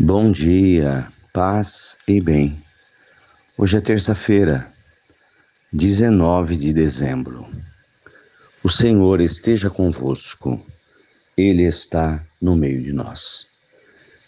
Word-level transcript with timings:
Bom 0.00 0.32
dia, 0.32 1.06
paz 1.34 1.98
e 2.08 2.18
bem. 2.18 2.56
Hoje 3.58 3.76
é 3.76 3.80
terça-feira, 3.80 4.66
19 5.70 6.56
de 6.56 6.72
dezembro. 6.72 7.46
O 8.64 8.70
Senhor 8.70 9.20
esteja 9.20 9.68
convosco, 9.68 10.58
Ele 11.36 11.64
está 11.64 12.24
no 12.40 12.56
meio 12.56 12.82
de 12.82 12.90
nós. 12.90 13.46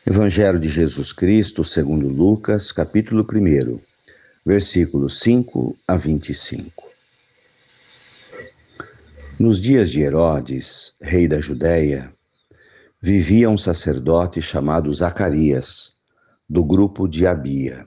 Evangelho 0.07 0.59
de 0.59 0.69
Jesus 0.69 1.15
Cristo, 1.15 1.65
segundo 1.65 2.09
Lucas, 2.09 2.71
capítulo 2.71 3.27
1, 3.27 3.81
versículos 4.45 5.19
5 5.21 5.79
a 5.89 5.97
25. 5.97 6.85
Nos 9.41 9.59
dias 9.59 9.91
de 9.91 10.03
Herodes, 10.03 10.93
rei 11.01 11.27
da 11.27 11.41
Judéia, 11.41 12.13
vivia 13.07 13.51
um 13.51 13.59
sacerdote 13.59 14.41
chamado 14.41 14.91
Zacarias, 14.91 15.97
do 16.49 16.65
grupo 16.65 17.07
de 17.07 17.27
Abia. 17.27 17.87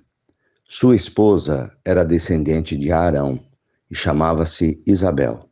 Sua 0.70 0.96
esposa 0.96 1.72
era 1.84 2.06
descendente 2.06 2.78
de 2.78 2.92
Arão 2.92 3.44
e 3.90 3.96
chamava-se 3.96 4.80
Isabel. 4.86 5.50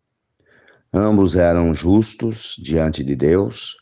Ambos 0.93 1.35
eram 1.35 1.73
justos 1.73 2.55
diante 2.61 3.03
de 3.03 3.15
Deus 3.15 3.75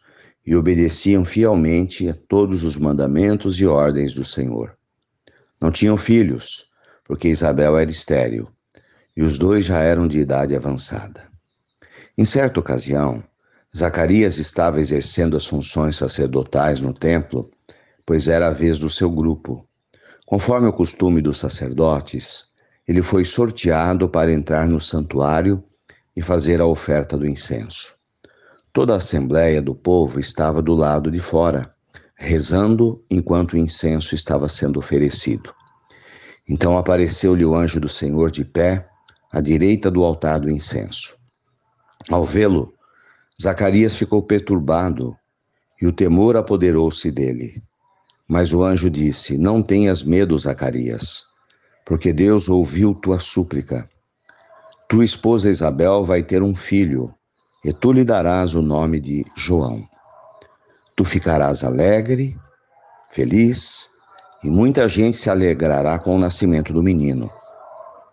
e 0.48 0.56
obedeciam 0.56 1.26
fielmente 1.26 2.08
a 2.08 2.14
todos 2.14 2.64
os 2.64 2.78
mandamentos 2.78 3.60
e 3.60 3.66
ordens 3.66 4.14
do 4.14 4.24
Senhor. 4.24 4.78
Não 5.60 5.70
tinham 5.70 5.98
filhos, 5.98 6.64
porque 7.04 7.28
Isabel 7.28 7.78
era 7.78 7.92
estéril, 7.92 8.48
e 9.18 9.22
os 9.22 9.38
dois 9.38 9.66
já 9.66 9.82
eram 9.82 10.08
de 10.08 10.18
idade 10.18 10.56
avançada. 10.56 11.28
Em 12.18 12.24
certa 12.24 12.62
ocasião, 12.62 13.22
Zacarias 13.76 14.38
estava 14.38 14.80
exercendo 14.80 15.36
as 15.36 15.48
funções 15.48 15.96
sacerdotais 15.96 16.80
no 16.80 16.94
templo, 16.94 17.50
pois 18.06 18.28
era 18.28 18.48
a 18.48 18.54
vez 18.54 18.78
do 18.78 18.90
seu 18.90 19.10
grupo. 19.10 19.68
Conforme 20.28 20.68
o 20.68 20.74
costume 20.74 21.22
dos 21.22 21.40
sacerdotes, 21.40 22.46
ele 22.88 23.02
foi 23.02 23.26
sorteado 23.26 24.08
para 24.08 24.32
entrar 24.32 24.68
no 24.68 24.80
santuário 24.80 25.64
e 26.16 26.22
fazer 26.22 26.62
a 26.62 26.66
oferta 26.68 27.18
do 27.18 27.28
incenso. 27.28 27.96
Toda 28.72 28.94
a 28.94 28.98
assembleia 28.98 29.62
do 29.62 29.74
povo 29.74 30.20
estava 30.20 30.62
do 30.62 30.76
lado 30.76 31.10
de 31.10 31.20
fora, 31.20 31.74
rezando 32.16 33.04
enquanto 33.10 33.54
o 33.54 33.58
incenso 33.58 34.14
estava 34.14 34.48
sendo 34.48 34.78
oferecido. 34.78 35.54
Então 36.48 36.78
apareceu-lhe 36.78 37.46
o 37.46 37.56
anjo 37.56 37.80
do 37.80 37.90
Senhor 37.90 38.30
de 38.30 38.46
pé, 38.46 38.88
à 39.32 39.42
direita 39.42 39.90
do 39.90 40.04
altar 40.04 40.40
do 40.40 40.50
incenso. 40.50 41.16
Ao 42.12 42.24
vê-lo, 42.24 42.74
Zacarias 43.44 43.98
ficou 43.98 44.24
perturbado 44.24 45.14
e 45.82 45.86
o 45.86 45.92
temor 45.92 46.38
apoderou-se 46.38 47.12
dele. 47.12 47.62
Mas 48.26 48.54
o 48.54 48.64
anjo 48.64 48.90
disse: 48.90 49.38
Não 49.38 49.62
tenhas 49.62 50.02
medo, 50.02 50.38
Zacarias, 50.40 51.26
porque 51.86 52.14
Deus 52.14 52.48
ouviu 52.48 52.94
tua 52.94 53.20
súplica. 53.20 53.86
Tua 54.88 55.04
esposa 55.04 55.50
Isabel 55.50 56.06
vai 56.06 56.24
ter 56.24 56.42
um 56.42 56.56
filho, 56.56 57.14
e 57.66 57.74
tu 57.74 57.92
lhe 57.92 58.06
darás 58.06 58.56
o 58.56 58.62
nome 58.62 58.98
de 59.02 59.26
João. 59.36 59.86
Tu 60.96 61.04
ficarás 61.04 61.66
alegre, 61.66 62.38
feliz, 63.10 63.90
e 64.42 64.50
muita 64.50 64.88
gente 64.88 65.18
se 65.18 65.30
alegrará 65.30 66.00
com 66.00 66.16
o 66.16 66.20
nascimento 66.20 66.72
do 66.72 66.82
menino, 66.82 67.30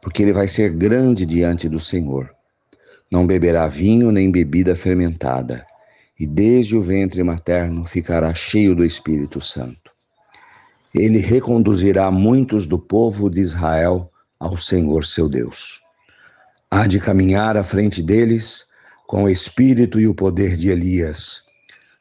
porque 0.03 0.25
ele 0.25 0.33
vai 0.33 0.49
ser 0.49 0.73
grande 0.73 1.25
diante 1.25 1.69
do 1.69 1.79
Senhor 1.79 2.35
não 3.11 3.27
beberá 3.27 3.67
vinho 3.67 4.13
nem 4.13 4.31
bebida 4.31 4.77
fermentada, 4.77 5.67
e 6.19 6.27
desde 6.27 6.77
o 6.77 6.83
ventre 6.83 7.23
materno 7.23 7.85
ficará 7.85 8.33
cheio 8.35 8.75
do 8.75 8.85
Espírito 8.85 9.41
Santo. 9.41 9.91
Ele 10.95 11.19
reconduzirá 11.19 12.11
muitos 12.11 12.67
do 12.67 12.79
povo 12.79 13.29
de 13.29 13.41
Israel 13.41 14.11
ao 14.39 14.57
Senhor 14.57 15.05
seu 15.05 15.29
Deus. 15.29 15.81
Há 16.71 16.87
de 16.87 17.01
caminhar 17.01 17.57
à 17.57 17.65
frente 17.65 18.03
deles 18.03 18.65
com 19.07 19.25
o 19.25 19.29
espírito 19.29 19.99
e 19.99 20.07
o 20.07 20.15
poder 20.15 20.57
de 20.57 20.69
Elias, 20.69 21.43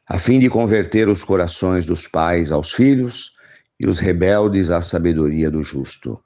a 0.08 0.18
fim 0.18 0.38
de 0.38 0.48
converter 0.48 1.08
os 1.08 1.24
corações 1.24 1.84
dos 1.84 2.06
pais 2.06 2.52
aos 2.52 2.72
filhos 2.72 3.32
e 3.80 3.86
os 3.86 3.98
rebeldes 3.98 4.70
à 4.70 4.82
sabedoria 4.82 5.50
do 5.50 5.64
justo, 5.64 6.20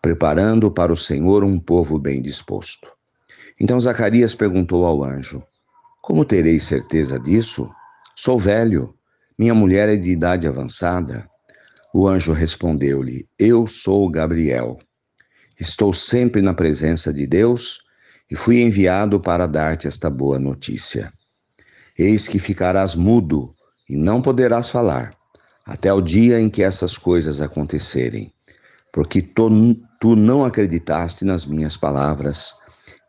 preparando 0.00 0.70
para 0.70 0.92
o 0.92 0.96
Senhor 0.96 1.42
um 1.42 1.58
povo 1.58 1.98
bem 1.98 2.22
disposto. 2.22 2.95
Então 3.58 3.80
Zacarias 3.80 4.34
perguntou 4.34 4.84
ao 4.84 5.02
anjo: 5.02 5.42
Como 6.02 6.24
terei 6.24 6.60
certeza 6.60 7.18
disso? 7.18 7.70
Sou 8.14 8.38
velho, 8.38 8.94
minha 9.38 9.54
mulher 9.54 9.88
é 9.88 9.96
de 9.96 10.10
idade 10.10 10.46
avançada. 10.46 11.28
O 11.92 12.06
anjo 12.06 12.32
respondeu-lhe: 12.32 13.26
Eu 13.38 13.66
sou 13.66 14.08
Gabriel. 14.10 14.78
Estou 15.58 15.92
sempre 15.94 16.42
na 16.42 16.52
presença 16.52 17.12
de 17.12 17.26
Deus 17.26 17.80
e 18.30 18.36
fui 18.36 18.60
enviado 18.60 19.18
para 19.20 19.46
dar-te 19.46 19.88
esta 19.88 20.10
boa 20.10 20.38
notícia. 20.38 21.12
Eis 21.98 22.28
que 22.28 22.38
ficarás 22.38 22.94
mudo 22.94 23.54
e 23.88 23.96
não 23.96 24.20
poderás 24.20 24.68
falar, 24.68 25.16
até 25.64 25.90
o 25.92 26.02
dia 26.02 26.38
em 26.38 26.50
que 26.50 26.62
essas 26.62 26.98
coisas 26.98 27.40
acontecerem, 27.40 28.30
porque 28.92 29.22
tu, 29.22 29.48
não 30.14 30.44
acreditaste 30.44 31.24
nas 31.24 31.46
minhas 31.46 31.76
palavras 31.76 32.52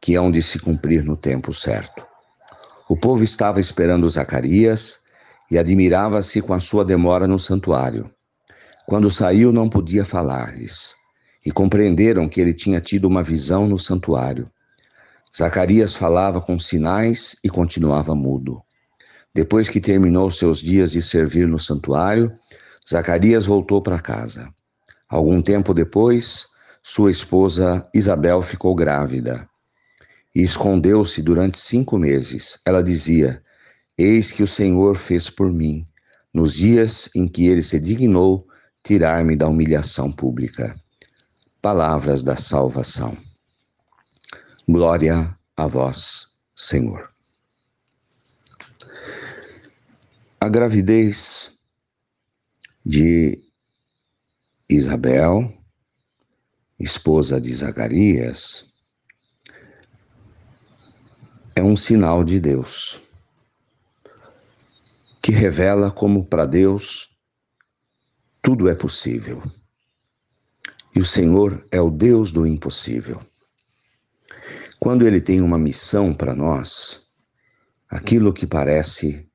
que 0.02 0.16
hão 0.16 0.32
de 0.32 0.42
se 0.42 0.60
cumprir 0.60 1.04
no 1.04 1.18
tempo 1.18 1.54
certo. 1.54 2.06
O 2.90 2.96
povo 2.96 3.24
estava 3.24 3.60
esperando 3.60 4.10
Zacarias 4.10 5.00
e 5.52 5.58
admirava-se 5.58 6.42
com 6.42 6.54
a 6.54 6.60
sua 6.60 6.86
demora 6.86 7.28
no 7.28 7.40
santuário. 7.40 8.10
Quando 8.86 9.12
saiu, 9.12 9.52
não 9.52 9.68
podia 9.70 10.06
falar-lhes, 10.06 10.94
e 11.46 11.52
compreenderam 11.52 12.30
que 12.30 12.40
ele 12.40 12.54
tinha 12.54 12.80
tido 12.80 13.06
uma 13.06 13.22
visão 13.22 13.68
no 13.68 13.78
santuário. 13.78 14.50
Zacarias 15.36 15.94
falava 15.94 16.40
com 16.40 16.58
sinais 16.58 17.36
e 17.44 17.50
continuava 17.50 18.16
mudo. 18.16 18.62
Depois 19.34 19.68
que 19.68 19.82
terminou 19.82 20.32
seus 20.32 20.60
dias 20.60 20.92
de 20.92 21.02
servir 21.02 21.48
no 21.48 21.60
santuário, 21.60 22.34
Zacarias 22.90 23.46
voltou 23.46 23.82
para 23.82 24.00
casa. 24.00 24.50
Algum 25.10 25.42
tempo 25.42 25.74
depois, 25.74 26.48
sua 26.82 27.12
esposa 27.12 27.88
Isabel 27.94 28.42
ficou 28.42 28.74
grávida 28.74 29.48
e 30.38 30.44
escondeu-se 30.44 31.20
durante 31.24 31.60
cinco 31.60 31.98
meses. 31.98 32.60
Ela 32.64 32.84
dizia: 32.84 33.44
Eis 33.98 34.32
que 34.32 34.44
o 34.44 34.48
Senhor 34.48 34.96
fez 34.96 35.32
por 35.32 35.52
mim, 35.52 35.84
nos 36.32 36.54
dias 36.54 37.10
em 37.16 37.28
que 37.28 37.48
ele 37.48 37.64
se 37.64 37.80
dignou 37.80 38.48
tirar-me 38.84 39.36
da 39.36 39.48
humilhação 39.48 40.12
pública. 40.12 40.80
Palavras 41.60 42.22
da 42.22 42.36
salvação. 42.36 43.18
Glória 44.70 45.36
a 45.56 45.66
vós, 45.66 46.28
Senhor. 46.56 47.12
A 50.40 50.48
gravidez 50.48 51.52
de 52.86 53.44
Isabel, 54.70 55.52
esposa 56.80 57.42
de 57.42 57.56
Zacarias, 57.56 58.68
é 61.58 61.64
um 61.64 61.76
sinal 61.76 62.24
de 62.24 62.40
Deus, 62.40 63.02
que 65.20 65.32
revela 65.32 65.90
como 65.90 66.24
para 66.24 66.46
Deus 66.46 67.10
tudo 68.44 68.70
é 68.70 68.76
possível. 68.76 69.42
E 70.96 71.00
o 71.00 71.06
Senhor 71.06 71.66
é 71.72 71.82
o 71.82 71.90
Deus 71.90 72.32
do 72.32 72.46
impossível. 72.46 73.26
Quando 74.80 75.08
Ele 75.08 75.20
tem 75.20 75.42
uma 75.42 75.58
missão 75.58 76.14
para 76.14 76.36
nós, 76.36 77.08
aquilo 77.90 78.32
que 78.32 78.46
parece 78.46 79.28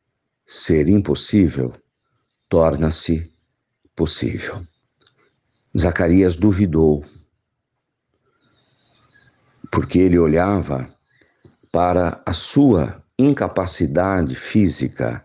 ser 0.46 0.86
impossível 0.86 1.74
torna-se 2.48 3.34
possível. 3.96 4.64
Zacarias 5.76 6.36
duvidou, 6.36 7.04
porque 9.72 9.98
ele 9.98 10.20
olhava 10.20 11.01
para 11.72 12.22
a 12.26 12.34
sua 12.34 13.02
incapacidade 13.18 14.36
física, 14.36 15.24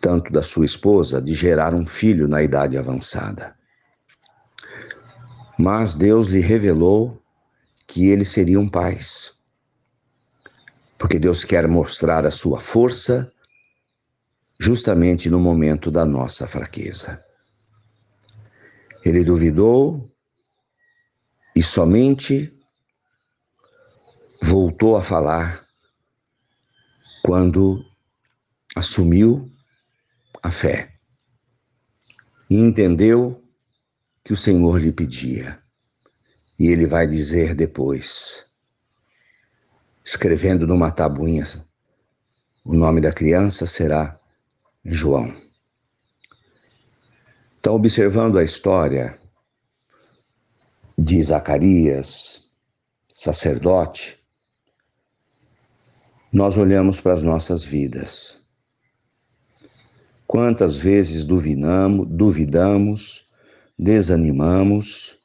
tanto 0.00 0.32
da 0.32 0.42
sua 0.42 0.64
esposa, 0.64 1.22
de 1.22 1.32
gerar 1.34 1.72
um 1.72 1.86
filho 1.86 2.26
na 2.26 2.42
idade 2.42 2.76
avançada. 2.76 3.54
Mas 5.56 5.94
Deus 5.94 6.26
lhe 6.26 6.40
revelou 6.40 7.22
que 7.86 8.08
eles 8.08 8.30
seriam 8.30 8.68
pais. 8.68 9.32
Porque 10.98 11.18
Deus 11.18 11.44
quer 11.44 11.68
mostrar 11.68 12.26
a 12.26 12.30
sua 12.30 12.60
força 12.60 13.32
justamente 14.58 15.30
no 15.30 15.38
momento 15.38 15.90
da 15.90 16.04
nossa 16.04 16.46
fraqueza. 16.46 17.22
Ele 19.04 19.24
duvidou 19.24 20.10
e 21.54 21.62
somente 21.62 22.59
voltou 24.50 24.96
a 24.96 25.02
falar 25.02 25.64
quando 27.22 27.84
assumiu 28.74 29.48
a 30.42 30.50
fé. 30.50 30.92
e 32.50 32.56
entendeu 32.56 33.40
que 34.24 34.32
o 34.32 34.36
Senhor 34.36 34.80
lhe 34.80 34.90
pedia. 34.90 35.56
E 36.58 36.66
ele 36.66 36.84
vai 36.84 37.06
dizer 37.06 37.54
depois, 37.54 38.44
escrevendo 40.04 40.66
numa 40.66 40.90
tabuinha, 40.90 41.44
o 42.64 42.74
nome 42.74 43.00
da 43.00 43.12
criança 43.12 43.66
será 43.66 44.18
João. 44.84 45.32
Então, 47.60 47.72
observando 47.76 48.36
a 48.36 48.42
história 48.42 49.16
de 50.98 51.22
Zacarias, 51.22 52.42
sacerdote, 53.14 54.19
nós 56.32 56.56
olhamos 56.56 57.00
para 57.00 57.14
as 57.14 57.22
nossas 57.22 57.64
vidas. 57.64 58.40
Quantas 60.26 60.76
vezes 60.76 61.24
duvidamos, 61.24 62.06
duvidamos, 62.08 63.26
desanimamos 63.76 65.18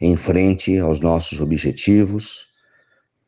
em 0.00 0.16
frente 0.16 0.76
aos 0.78 0.98
nossos 0.98 1.40
objetivos, 1.40 2.48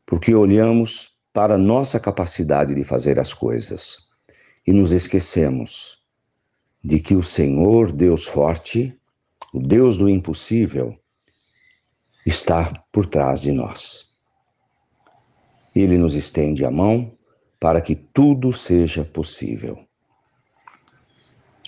porque 0.05 0.35
olhamos 0.35 1.15
para 1.31 1.57
nossa 1.57 1.99
capacidade 1.99 2.75
de 2.75 2.83
fazer 2.83 3.17
as 3.17 3.33
coisas 3.33 3.97
e 4.67 4.73
nos 4.73 4.91
esquecemos 4.91 5.99
de 6.83 6.99
que 6.99 7.15
o 7.15 7.23
Senhor, 7.23 7.93
Deus 7.93 8.25
forte, 8.25 8.99
o 9.53 9.59
Deus 9.59 9.97
do 9.97 10.09
impossível, 10.09 10.99
está 12.25 12.73
por 12.91 13.05
trás 13.05 13.39
de 13.39 13.53
nós. 13.53 14.14
Ele 15.75 15.97
nos 15.97 16.15
estende 16.15 16.63
a 16.65 16.71
mão 16.71 17.15
para 17.59 17.81
que 17.81 17.95
tudo 17.95 18.53
seja 18.53 19.03
possível. 19.03 19.85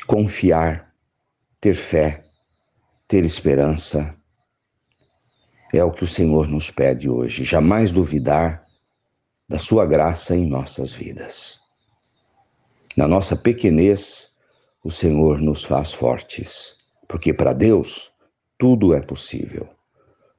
Confiar, 0.07 0.93
ter 1.59 1.75
fé, 1.75 2.23
ter 3.07 3.25
esperança, 3.25 4.15
é 5.73 5.83
o 5.83 5.91
que 5.91 6.03
o 6.03 6.07
Senhor 6.07 6.47
nos 6.47 6.71
pede 6.71 7.09
hoje. 7.09 7.43
Jamais 7.43 7.91
duvidar 7.91 8.65
da 9.49 9.59
Sua 9.59 9.85
graça 9.85 10.35
em 10.35 10.47
nossas 10.47 10.93
vidas. 10.93 11.59
Na 12.95 13.07
nossa 13.07 13.35
pequenez, 13.35 14.33
o 14.83 14.89
Senhor 14.89 15.39
nos 15.39 15.63
faz 15.63 15.91
fortes, 15.93 16.77
porque 17.07 17.33
para 17.33 17.53
Deus 17.53 18.11
tudo 18.57 18.93
é 18.93 19.01
possível. 19.01 19.76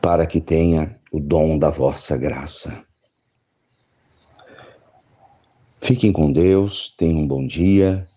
para 0.00 0.26
que 0.26 0.40
tenha 0.40 0.98
o 1.12 1.20
dom 1.20 1.58
da 1.58 1.70
vossa 1.70 2.16
graça. 2.16 2.84
Fiquem 5.80 6.12
com 6.12 6.32
Deus, 6.32 6.94
tenham 6.96 7.20
um 7.20 7.26
bom 7.26 7.46
dia, 7.46 8.08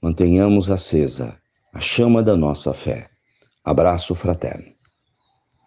mantenhamos 0.00 0.70
acesa 0.70 1.38
a 1.72 1.80
chama 1.80 2.22
da 2.22 2.36
nossa 2.36 2.72
fé. 2.72 3.08
Abraço 3.64 4.14
fraterno. 4.14 4.73